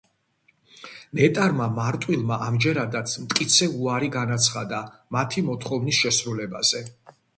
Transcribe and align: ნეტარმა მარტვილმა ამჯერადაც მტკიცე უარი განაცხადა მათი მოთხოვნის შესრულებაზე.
ნეტარმა 1.17 1.67
მარტვილმა 1.73 2.39
ამჯერადაც 2.47 3.13
მტკიცე 3.25 3.69
უარი 3.83 4.09
განაცხადა 4.19 4.81
მათი 5.17 5.45
მოთხოვნის 5.51 6.01
შესრულებაზე. 6.07 6.83